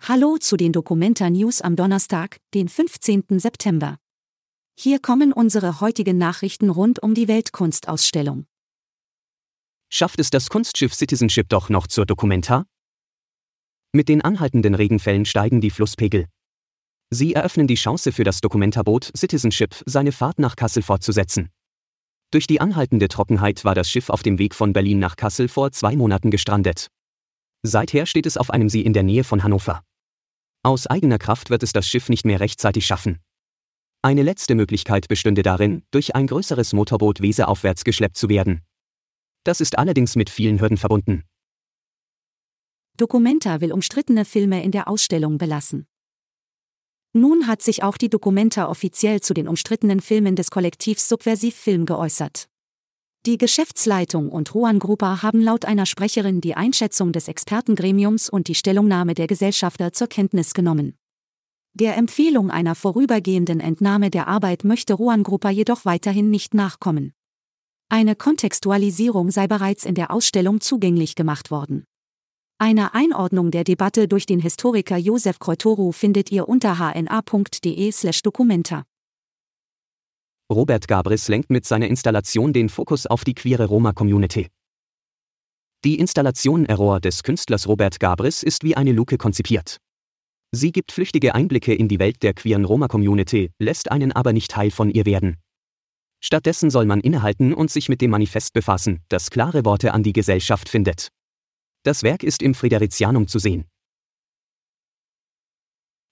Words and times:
Hallo 0.00 0.38
zu 0.38 0.56
den 0.56 0.72
Documenta 0.72 1.28
News 1.28 1.60
am 1.60 1.76
Donnerstag, 1.76 2.38
den 2.54 2.68
15. 2.68 3.24
September. 3.38 3.98
Hier 4.78 5.00
kommen 5.00 5.34
unsere 5.34 5.80
heutigen 5.80 6.16
Nachrichten 6.16 6.70
rund 6.70 7.02
um 7.02 7.14
die 7.14 7.28
Weltkunstausstellung. 7.28 8.46
Schafft 9.90 10.18
es 10.20 10.30
das 10.30 10.48
Kunstschiff 10.48 10.94
Citizenship 10.94 11.48
doch 11.50 11.68
noch 11.68 11.88
zur 11.88 12.06
Documenta? 12.06 12.64
Mit 13.92 14.08
den 14.08 14.22
anhaltenden 14.22 14.74
Regenfällen 14.74 15.26
steigen 15.26 15.60
die 15.60 15.70
Flusspegel. 15.70 16.26
Sie 17.10 17.34
eröffnen 17.34 17.66
die 17.66 17.74
Chance 17.74 18.12
für 18.12 18.24
das 18.24 18.40
Documenta-Boot 18.40 19.12
Citizenship, 19.14 19.74
seine 19.84 20.12
Fahrt 20.12 20.38
nach 20.38 20.56
Kassel 20.56 20.82
fortzusetzen. 20.82 21.50
Durch 22.30 22.46
die 22.46 22.60
anhaltende 22.60 23.08
Trockenheit 23.08 23.64
war 23.64 23.74
das 23.74 23.90
Schiff 23.90 24.08
auf 24.08 24.22
dem 24.22 24.38
Weg 24.38 24.54
von 24.54 24.72
Berlin 24.72 25.00
nach 25.00 25.16
Kassel 25.16 25.48
vor 25.48 25.72
zwei 25.72 25.96
Monaten 25.96 26.30
gestrandet. 26.30 26.88
Seither 27.62 28.06
steht 28.06 28.26
es 28.26 28.36
auf 28.36 28.50
einem 28.50 28.68
See 28.68 28.80
in 28.80 28.92
der 28.92 29.02
Nähe 29.02 29.24
von 29.24 29.42
Hannover. 29.42 29.82
Aus 30.62 30.86
eigener 30.86 31.18
Kraft 31.18 31.50
wird 31.50 31.62
es 31.62 31.72
das 31.72 31.86
Schiff 31.86 32.08
nicht 32.08 32.24
mehr 32.24 32.40
rechtzeitig 32.40 32.86
schaffen. 32.86 33.18
Eine 34.02 34.22
letzte 34.22 34.54
Möglichkeit 34.54 35.08
bestünde 35.08 35.42
darin, 35.42 35.82
durch 35.90 36.14
ein 36.14 36.26
größeres 36.26 36.72
Motorboot 36.72 37.20
weseaufwärts 37.20 37.84
geschleppt 37.84 38.16
zu 38.16 38.28
werden. 38.28 38.62
Das 39.44 39.60
ist 39.60 39.78
allerdings 39.78 40.14
mit 40.14 40.30
vielen 40.30 40.60
Hürden 40.60 40.76
verbunden. 40.76 41.24
Documenta 42.96 43.60
will 43.60 43.72
umstrittene 43.72 44.24
Filme 44.24 44.62
in 44.62 44.72
der 44.72 44.88
Ausstellung 44.88 45.38
belassen. 45.38 45.86
Nun 47.12 47.46
hat 47.46 47.62
sich 47.62 47.82
auch 47.82 47.96
die 47.96 48.10
Documenta 48.10 48.68
offiziell 48.68 49.20
zu 49.20 49.34
den 49.34 49.48
umstrittenen 49.48 50.00
Filmen 50.00 50.36
des 50.36 50.50
Kollektivs 50.50 51.08
Subversiv 51.08 51.54
Film 51.54 51.86
geäußert. 51.86 52.48
Die 53.26 53.36
Geschäftsleitung 53.36 54.30
und 54.30 54.54
Juan 54.54 54.78
Grupa 54.78 55.22
haben 55.22 55.40
laut 55.40 55.64
einer 55.64 55.86
Sprecherin 55.86 56.40
die 56.40 56.54
Einschätzung 56.54 57.12
des 57.12 57.28
Expertengremiums 57.28 58.30
und 58.30 58.48
die 58.48 58.54
Stellungnahme 58.54 59.14
der 59.14 59.26
Gesellschafter 59.26 59.92
zur 59.92 60.06
Kenntnis 60.06 60.54
genommen. 60.54 60.96
Der 61.74 61.96
Empfehlung 61.96 62.50
einer 62.50 62.74
vorübergehenden 62.74 63.60
Entnahme 63.60 64.10
der 64.10 64.28
Arbeit 64.28 64.64
möchte 64.64 64.94
Juan 64.94 65.22
Grupa 65.22 65.50
jedoch 65.50 65.84
weiterhin 65.84 66.30
nicht 66.30 66.54
nachkommen. 66.54 67.12
Eine 67.88 68.16
Kontextualisierung 68.16 69.30
sei 69.30 69.46
bereits 69.46 69.84
in 69.84 69.94
der 69.94 70.10
Ausstellung 70.10 70.60
zugänglich 70.60 71.14
gemacht 71.14 71.50
worden. 71.50 71.84
Eine 72.58 72.94
Einordnung 72.94 73.50
der 73.50 73.64
Debatte 73.64 74.08
durch 74.08 74.26
den 74.26 74.40
Historiker 74.40 74.96
Josef 74.96 75.38
Kreutoru 75.38 75.92
findet 75.92 76.32
ihr 76.32 76.48
unter 76.48 76.78
hna.de/documenta. 76.78 78.84
Robert 80.50 80.88
Gabris 80.88 81.28
lenkt 81.28 81.50
mit 81.50 81.66
seiner 81.66 81.88
Installation 81.88 82.54
den 82.54 82.70
Fokus 82.70 83.06
auf 83.06 83.22
die 83.22 83.34
queere 83.34 83.66
Roma-Community. 83.66 84.48
Die 85.84 85.98
Installation 85.98 86.64
Error 86.64 87.00
des 87.00 87.22
Künstlers 87.22 87.68
Robert 87.68 88.00
Gabris 88.00 88.42
ist 88.42 88.64
wie 88.64 88.74
eine 88.74 88.92
Luke 88.92 89.18
konzipiert. 89.18 89.76
Sie 90.50 90.72
gibt 90.72 90.90
flüchtige 90.90 91.34
Einblicke 91.34 91.74
in 91.74 91.86
die 91.86 91.98
Welt 91.98 92.22
der 92.22 92.32
queeren 92.32 92.64
Roma-Community, 92.64 93.50
lässt 93.58 93.90
einen 93.90 94.12
aber 94.12 94.32
nicht 94.32 94.50
Teil 94.50 94.70
von 94.70 94.90
ihr 94.90 95.04
werden. 95.04 95.36
Stattdessen 96.20 96.70
soll 96.70 96.86
man 96.86 97.00
innehalten 97.00 97.52
und 97.52 97.70
sich 97.70 97.90
mit 97.90 98.00
dem 98.00 98.10
Manifest 98.10 98.54
befassen, 98.54 99.04
das 99.08 99.30
klare 99.30 99.66
Worte 99.66 99.92
an 99.92 100.02
die 100.02 100.14
Gesellschaft 100.14 100.70
findet. 100.70 101.10
Das 101.84 102.02
Werk 102.02 102.22
ist 102.22 102.42
im 102.42 102.54
Friderizianum 102.54 103.28
zu 103.28 103.38
sehen. 103.38 103.66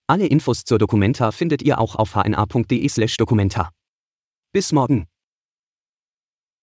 Alle 0.06 0.26
Infos 0.26 0.64
zur 0.64 0.78
Documenta 0.78 1.32
findet 1.32 1.62
ihr 1.62 1.80
auch 1.80 1.96
auf 1.96 2.14
hna.de/documenta. 2.14 3.70
Bis 4.52 4.72
morgen. 4.72 5.06